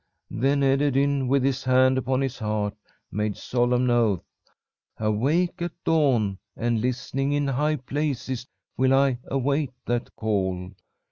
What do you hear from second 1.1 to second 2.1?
with his hand